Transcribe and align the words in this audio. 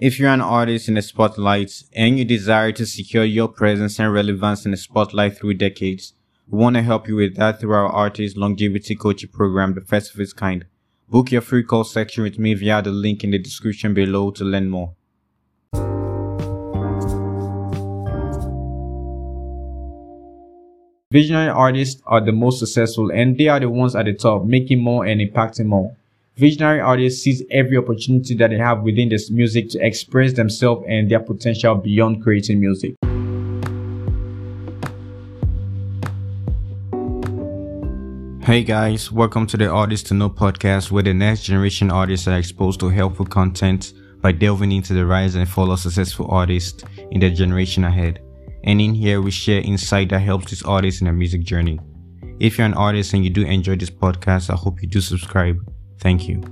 If 0.00 0.20
you're 0.20 0.30
an 0.30 0.40
artist 0.40 0.86
in 0.86 0.94
the 0.94 1.02
spotlight 1.02 1.82
and 1.92 2.20
you 2.20 2.24
desire 2.24 2.70
to 2.70 2.86
secure 2.86 3.24
your 3.24 3.48
presence 3.48 3.98
and 3.98 4.12
relevance 4.12 4.64
in 4.64 4.70
the 4.70 4.76
spotlight 4.76 5.36
through 5.36 5.54
decades, 5.54 6.12
we 6.46 6.56
want 6.56 6.76
to 6.76 6.82
help 6.82 7.08
you 7.08 7.16
with 7.16 7.34
that 7.34 7.58
through 7.58 7.72
our 7.72 7.88
artist 7.88 8.36
longevity 8.36 8.94
coaching 8.94 9.30
program, 9.30 9.74
the 9.74 9.80
first 9.80 10.14
of 10.14 10.20
its 10.20 10.32
kind. 10.32 10.66
Book 11.08 11.32
your 11.32 11.40
free 11.40 11.64
call 11.64 11.82
section 11.82 12.22
with 12.22 12.38
me 12.38 12.54
via 12.54 12.80
the 12.80 12.92
link 12.92 13.24
in 13.24 13.32
the 13.32 13.40
description 13.40 13.92
below 13.92 14.30
to 14.30 14.44
learn 14.44 14.70
more. 14.70 14.94
Visionary 21.10 21.48
artists 21.48 22.00
are 22.06 22.24
the 22.24 22.30
most 22.30 22.60
successful 22.60 23.10
and 23.10 23.36
they 23.36 23.48
are 23.48 23.58
the 23.58 23.68
ones 23.68 23.96
at 23.96 24.04
the 24.04 24.14
top, 24.14 24.44
making 24.44 24.78
more 24.80 25.04
and 25.04 25.20
impacting 25.20 25.66
more. 25.66 25.96
Visionary 26.38 26.78
artists 26.78 27.24
seize 27.24 27.42
every 27.50 27.76
opportunity 27.76 28.32
that 28.36 28.50
they 28.50 28.58
have 28.58 28.82
within 28.82 29.08
this 29.08 29.28
music 29.28 29.68
to 29.70 29.84
express 29.84 30.34
themselves 30.34 30.86
and 30.88 31.10
their 31.10 31.18
potential 31.18 31.74
beyond 31.74 32.22
creating 32.22 32.60
music. 32.60 32.94
Hey 38.46 38.62
guys, 38.62 39.10
welcome 39.10 39.48
to 39.48 39.56
the 39.56 39.68
Artist 39.68 40.06
to 40.06 40.14
Know 40.14 40.30
podcast 40.30 40.92
where 40.92 41.02
the 41.02 41.12
next 41.12 41.42
generation 41.42 41.90
artists 41.90 42.28
are 42.28 42.38
exposed 42.38 42.78
to 42.78 42.88
helpful 42.88 43.26
content 43.26 43.92
by 44.20 44.30
delving 44.30 44.70
into 44.70 44.94
the 44.94 45.04
rise 45.04 45.34
and 45.34 45.48
fall 45.48 45.72
of 45.72 45.80
successful 45.80 46.28
artists 46.30 46.84
in 47.10 47.18
the 47.18 47.30
generation 47.30 47.82
ahead 47.82 48.20
and 48.62 48.80
in 48.80 48.94
here 48.94 49.20
we 49.20 49.32
share 49.32 49.60
insight 49.62 50.10
that 50.10 50.20
helps 50.20 50.50
these 50.52 50.62
artists 50.62 51.00
in 51.00 51.06
their 51.06 51.14
music 51.14 51.42
journey. 51.42 51.80
If 52.38 52.58
you're 52.58 52.66
an 52.68 52.74
artist 52.74 53.12
and 53.12 53.24
you 53.24 53.30
do 53.30 53.42
enjoy 53.42 53.74
this 53.74 53.90
podcast, 53.90 54.50
I 54.50 54.54
hope 54.54 54.80
you 54.80 54.88
do 54.88 55.00
subscribe. 55.00 55.58
Thank 55.98 56.28
you. 56.28 56.42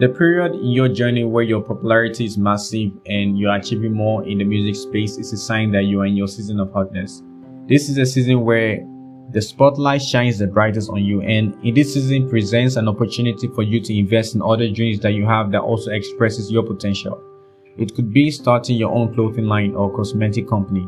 The 0.00 0.08
period 0.08 0.54
in 0.54 0.70
your 0.70 0.88
journey 0.88 1.24
where 1.24 1.44
your 1.44 1.60
popularity 1.60 2.24
is 2.24 2.38
massive 2.38 2.90
and 3.04 3.38
you're 3.38 3.54
achieving 3.54 3.92
more 3.92 4.26
in 4.26 4.38
the 4.38 4.44
music 4.44 4.74
space 4.74 5.18
is 5.18 5.30
a 5.34 5.36
sign 5.36 5.72
that 5.72 5.82
you 5.82 6.00
are 6.00 6.06
in 6.06 6.16
your 6.16 6.26
season 6.26 6.58
of 6.58 6.72
hotness. 6.72 7.22
This 7.68 7.90
is 7.90 7.98
a 7.98 8.06
season 8.06 8.46
where 8.46 8.78
the 9.32 9.42
spotlight 9.42 10.00
shines 10.00 10.38
the 10.38 10.46
brightest 10.46 10.88
on 10.88 11.04
you 11.04 11.20
and 11.20 11.54
in 11.62 11.74
this 11.74 11.92
season 11.92 12.30
presents 12.30 12.76
an 12.76 12.88
opportunity 12.88 13.46
for 13.48 13.62
you 13.62 13.78
to 13.78 13.94
invest 13.94 14.34
in 14.34 14.40
other 14.40 14.70
dreams 14.70 15.00
that 15.00 15.12
you 15.12 15.26
have 15.26 15.52
that 15.52 15.60
also 15.60 15.90
expresses 15.90 16.50
your 16.50 16.62
potential. 16.62 17.22
It 17.78 17.94
could 17.94 18.12
be 18.12 18.30
starting 18.30 18.76
your 18.76 18.92
own 18.92 19.14
clothing 19.14 19.46
line 19.46 19.74
or 19.74 19.94
cosmetic 19.94 20.48
company. 20.48 20.86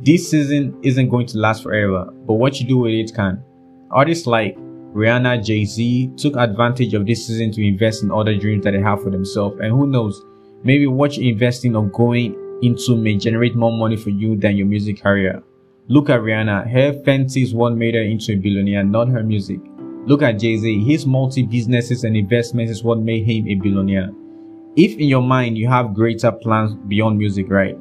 This 0.00 0.30
season 0.30 0.76
isn't 0.82 1.08
going 1.08 1.26
to 1.28 1.38
last 1.38 1.62
forever, 1.62 2.06
but 2.26 2.34
what 2.34 2.58
you 2.58 2.66
do 2.66 2.78
with 2.78 2.92
it 2.92 3.14
can. 3.14 3.42
Artists 3.90 4.26
like 4.26 4.56
Rihanna, 4.56 5.44
Jay-Z 5.44 6.12
took 6.16 6.36
advantage 6.36 6.94
of 6.94 7.06
this 7.06 7.26
season 7.26 7.52
to 7.52 7.66
invest 7.66 8.02
in 8.02 8.10
other 8.10 8.36
dreams 8.36 8.64
that 8.64 8.72
they 8.72 8.80
have 8.80 9.02
for 9.02 9.10
themselves 9.10 9.58
and 9.60 9.70
who 9.70 9.86
knows, 9.86 10.22
maybe 10.62 10.86
what 10.86 11.16
you're 11.16 11.32
investing 11.32 11.76
or 11.76 11.86
going 11.88 12.34
into 12.62 12.96
may 12.96 13.16
generate 13.16 13.54
more 13.54 13.72
money 13.72 13.96
for 13.96 14.10
you 14.10 14.36
than 14.36 14.56
your 14.56 14.66
music 14.66 15.02
career. 15.02 15.42
Look 15.88 16.10
at 16.10 16.20
Rihanna, 16.20 16.70
her 16.70 16.92
Fenty 17.02 17.42
is 17.42 17.54
what 17.54 17.76
made 17.76 17.94
her 17.94 18.02
into 18.02 18.32
a 18.32 18.36
billionaire, 18.36 18.84
not 18.84 19.08
her 19.08 19.22
music. 19.22 19.60
Look 20.06 20.22
at 20.22 20.38
Jay-Z, 20.38 20.84
his 20.84 21.06
multi-businesses 21.06 22.04
and 22.04 22.16
investments 22.16 22.72
is 22.72 22.82
what 22.82 22.98
made 22.98 23.24
him 23.24 23.48
a 23.48 23.54
billionaire. 23.54 24.10
If 24.76 24.98
in 24.98 25.08
your 25.08 25.22
mind 25.22 25.56
you 25.56 25.68
have 25.68 25.94
greater 25.94 26.32
plans 26.32 26.74
beyond 26.88 27.16
music, 27.16 27.46
right? 27.48 27.78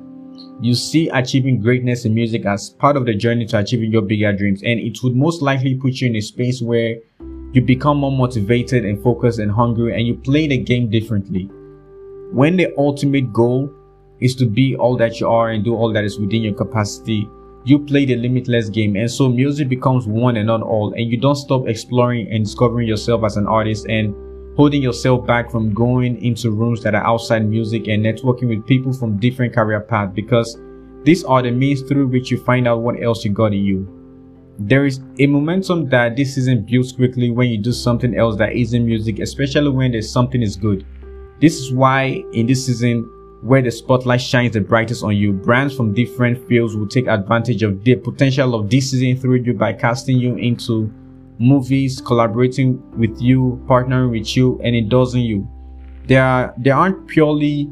You 0.61 0.75
see 0.75 1.09
achieving 1.09 1.59
greatness 1.59 2.05
in 2.05 2.13
music 2.13 2.45
as 2.45 2.69
part 2.69 2.95
of 2.95 3.05
the 3.07 3.15
journey 3.15 3.47
to 3.47 3.59
achieving 3.59 3.91
your 3.91 4.03
bigger 4.03 4.31
dreams 4.31 4.61
and 4.61 4.79
it 4.79 5.01
would 5.03 5.15
most 5.15 5.41
likely 5.41 5.73
put 5.73 6.01
you 6.01 6.09
in 6.09 6.15
a 6.15 6.21
space 6.21 6.61
where 6.61 6.97
you 7.51 7.61
become 7.61 7.97
more 7.97 8.11
motivated 8.11 8.85
and 8.85 9.01
focused 9.01 9.39
and 9.39 9.51
hungry 9.51 9.95
and 9.95 10.05
you 10.05 10.15
play 10.15 10.47
the 10.47 10.57
game 10.57 10.87
differently. 10.89 11.49
When 12.31 12.57
the 12.57 12.71
ultimate 12.77 13.33
goal 13.33 13.73
is 14.19 14.35
to 14.35 14.45
be 14.45 14.75
all 14.75 14.95
that 14.97 15.19
you 15.19 15.27
are 15.27 15.49
and 15.49 15.63
do 15.63 15.75
all 15.75 15.91
that 15.93 16.03
is 16.03 16.19
within 16.19 16.43
your 16.43 16.53
capacity, 16.53 17.27
you 17.65 17.79
play 17.79 18.05
the 18.05 18.17
limitless 18.17 18.69
game 18.69 18.95
and 18.95 19.09
so 19.09 19.29
music 19.29 19.67
becomes 19.67 20.05
one 20.05 20.37
and 20.37 20.45
not 20.45 20.61
all 20.61 20.93
and 20.93 21.09
you 21.09 21.17
don't 21.17 21.37
stop 21.37 21.67
exploring 21.67 22.27
and 22.31 22.45
discovering 22.45 22.87
yourself 22.87 23.23
as 23.23 23.35
an 23.35 23.47
artist 23.47 23.87
and 23.87 24.13
holding 24.55 24.81
yourself 24.81 25.25
back 25.25 25.49
from 25.49 25.73
going 25.73 26.23
into 26.23 26.51
rooms 26.51 26.83
that 26.83 26.93
are 26.93 27.05
outside 27.05 27.45
music 27.45 27.87
and 27.87 28.05
networking 28.05 28.49
with 28.49 28.65
people 28.67 28.93
from 28.93 29.17
different 29.17 29.53
career 29.53 29.81
paths 29.81 30.13
because 30.13 30.59
these 31.03 31.23
are 31.23 31.41
the 31.41 31.51
means 31.51 31.81
through 31.81 32.07
which 32.07 32.29
you 32.29 32.37
find 32.43 32.67
out 32.67 32.81
what 32.81 33.01
else 33.01 33.25
you 33.25 33.31
got 33.31 33.53
in 33.53 33.65
you. 33.65 33.99
There 34.59 34.85
is 34.85 34.99
a 35.17 35.25
momentum 35.25 35.89
that 35.89 36.15
this 36.15 36.37
isn't 36.37 36.67
built 36.67 36.95
quickly 36.95 37.31
when 37.31 37.49
you 37.49 37.57
do 37.57 37.71
something 37.71 38.15
else 38.15 38.37
that 38.37 38.53
isn't 38.53 38.85
music, 38.85 39.19
especially 39.19 39.69
when 39.69 39.91
there's 39.91 40.11
something 40.11 40.41
is 40.41 40.55
good. 40.55 40.85
This 41.41 41.59
is 41.59 41.73
why 41.73 42.23
in 42.33 42.45
this 42.45 42.67
season 42.67 43.09
where 43.41 43.61
the 43.61 43.71
spotlight 43.71 44.21
shines 44.21 44.53
the 44.53 44.61
brightest 44.61 45.03
on 45.03 45.17
you, 45.17 45.33
brands 45.33 45.75
from 45.75 45.93
different 45.93 46.47
fields 46.47 46.77
will 46.77 46.87
take 46.87 47.07
advantage 47.07 47.63
of 47.63 47.83
the 47.83 47.95
potential 47.95 48.55
of 48.55 48.69
this 48.69 48.91
season 48.91 49.19
through 49.19 49.41
you 49.41 49.53
by 49.53 49.73
casting 49.73 50.17
you 50.17 50.35
into 50.35 50.89
movies, 51.39 52.01
collaborating 52.01 52.81
with 52.97 53.21
you, 53.21 53.63
partnering 53.67 54.11
with 54.11 54.35
you, 54.35 54.59
and 54.63 54.75
endorsing 54.75 55.21
you. 55.21 55.47
They 56.07 56.17
are 56.17 56.53
they 56.57 56.69
aren't 56.69 57.07
purely 57.07 57.71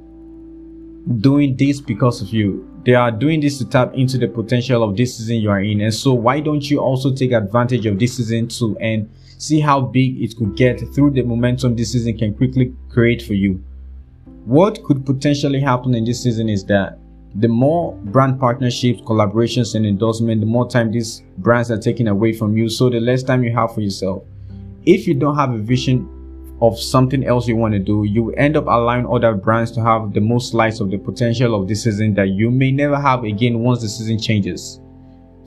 doing 1.20 1.56
this 1.58 1.82
because 1.82 2.22
of 2.22 2.30
you. 2.30 2.68
They 2.86 2.96
are 2.96 3.12
doing 3.12 3.42
this 3.42 3.58
to 3.60 3.66
tap 3.66 3.94
into 3.94 4.18
the 4.18 4.28
potential 4.28 4.84
of 4.84 4.98
this 4.98 5.18
season 5.18 5.38
you 5.38 5.52
are 5.52 5.62
in. 5.62 5.82
And 5.82 5.94
so 5.94 6.14
why 6.14 6.40
don't 6.40 6.70
you 6.70 6.80
also 6.80 7.14
take 7.14 7.32
advantage 7.32 7.86
of 7.86 8.00
this 8.00 8.18
season 8.18 8.48
too 8.48 8.78
and 8.80 9.10
see 9.38 9.60
how 9.60 9.82
big 9.82 10.22
it 10.22 10.36
could 10.36 10.56
get 10.56 10.80
through 10.94 11.12
the 11.12 11.24
momentum 11.24 11.76
this 11.76 11.92
season 11.92 12.18
can 12.18 12.34
quickly 12.34 12.74
create 12.90 13.22
for 13.22 13.34
you? 13.34 13.64
What 14.46 14.84
could 14.84 15.06
potentially 15.06 15.60
happen 15.60 15.94
in 15.94 16.06
this 16.06 16.24
season 16.24 16.50
is 16.50 16.66
that 16.66 16.98
the 17.36 17.47
more 17.47 17.94
brand 17.96 18.40
partnerships, 18.40 19.02
collaborations, 19.02 19.75
and 19.75 19.86
endorsement, 19.86 20.42
the 20.42 20.47
more 20.47 20.68
time 20.69 20.92
these 20.92 21.22
brands 21.38 21.72
are 21.72 21.78
taking 21.78 22.08
away 22.08 22.34
from 22.34 22.58
you, 22.58 22.68
so 22.68 22.90
the 22.90 23.00
less 23.00 23.24
time 23.24 23.44
you 23.44 23.53
have 23.56 23.74
for 23.74 23.81
yourself. 23.81 24.24
If 24.86 25.08
you 25.08 25.14
don't 25.14 25.38
have 25.38 25.53
a 25.53 25.58
vision 25.58 26.09
of 26.62 26.80
something 26.80 27.25
else 27.25 27.47
you 27.47 27.56
want 27.56 27.74
to 27.74 27.80
do, 27.80 28.03
you 28.03 28.31
end 28.34 28.58
up 28.58 28.66
allowing 28.66 29.08
other 29.08 29.34
brands 29.34 29.72
to 29.72 29.81
have 29.81 30.14
the 30.14 30.20
most 30.20 30.52
slice 30.52 30.80
of 30.80 30.91
the 30.91 30.97
potential 30.97 31.56
of 31.56 31.68
this 31.68 31.84
season 31.84 32.14
that 32.16 32.30
you 32.30 32.52
may 32.52 32.72
never 32.72 33.00
have 33.00 33.24
again 33.24 33.59
once 33.59 33.81
the 33.81 33.90
season 33.90 34.20
changes. 34.20 34.80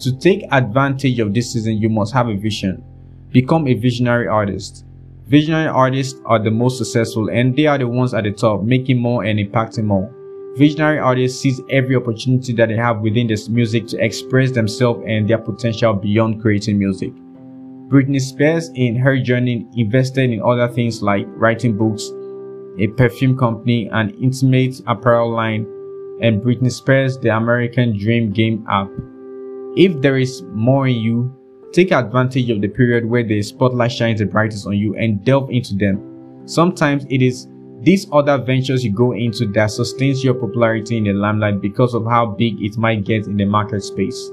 To 0.01 0.17
take 0.17 0.45
advantage 0.51 1.19
of 1.19 1.35
this 1.35 1.53
season, 1.53 1.79
you 1.79 1.89
must 1.89 2.13
have 2.15 2.29
a 2.29 2.35
vision. 2.35 2.83
Become 3.31 3.69
a 3.69 3.75
visionary 3.75 4.27
artist. 4.27 4.85
Visionary 5.27 5.69
artists 5.69 6.19
are 6.25 6.39
the 6.39 6.51
most 6.51 6.79
successful 6.79 7.31
and 7.31 7.57
they 7.57 7.67
are 7.67 7.79
the 7.79 7.89
ones 7.89 8.15
at 8.15 8.25
the 8.25 8.33
top, 8.33 8.63
making 8.63 8.99
more 8.99 9.25
and 9.25 9.39
impacting 9.39 9.85
more. 9.85 10.13
Visionary 10.57 10.99
artists 10.99 11.41
seize 11.41 11.61
every 11.71 11.97
opportunity 11.97 12.53
that 12.53 12.69
they 12.69 12.77
have 12.77 13.01
within 13.01 13.27
this 13.27 13.49
music 13.49 13.87
to 13.89 14.05
express 14.05 14.53
themselves 14.53 15.03
and 15.07 15.29
their 15.29 15.39
potential 15.39 15.95
beyond 15.95 16.41
creating 16.41 16.79
music. 16.79 17.13
Britney 17.89 18.21
Spears 18.21 18.71
in 18.75 18.97
her 18.97 19.19
journey 19.19 19.67
invested 19.77 20.31
in 20.31 20.43
other 20.43 20.69
things 20.69 21.03
like 21.03 21.27
writing 21.31 21.77
books, 21.77 22.11
a 22.79 22.87
perfume 22.97 23.37
company, 23.37 23.89
an 23.93 24.11
intimate 24.23 24.81
apparel 24.87 25.31
line, 25.31 25.67
and 26.21 26.41
Britney 26.41 26.71
Spears 26.71 27.19
the 27.19 27.37
American 27.37 27.99
Dream 27.99 28.33
Game 28.33 28.65
app. 28.71 28.89
If 29.77 30.01
there 30.01 30.17
is 30.17 30.43
more 30.53 30.87
in 30.87 30.97
you, 30.97 31.35
Take 31.75 31.91
advantage 31.91 32.51
of 32.51 32.61
the 32.61 32.69
period 32.69 33.05
where 33.05 33.25
the 33.25 33.43
spotlight 33.43 33.91
shines 33.91 34.21
the 34.21 34.27
brightest 34.27 34.65
on 34.65 34.79
you 34.79 34.95
and 34.95 35.25
delve 35.25 35.51
into 35.51 35.75
them. 35.75 36.47
Sometimes 36.47 37.05
it 37.11 37.21
is 37.21 37.49
these 37.85 38.07
other 38.13 38.39
ventures 38.39 38.83
you 38.83 38.91
go 38.91 39.13
into 39.13 39.47
that 39.47 39.71
sustains 39.71 40.25
your 40.25 40.35
popularity 40.35 40.97
in 40.97 41.05
the 41.05 41.13
limelight 41.13 41.61
because 41.61 41.93
of 41.93 42.07
how 42.07 42.25
big 42.25 42.63
it 42.63 42.79
might 42.79 43.05
get 43.05 43.27
in 43.27 43.37
the 43.37 43.45
market 43.45 43.83
space. 43.83 44.31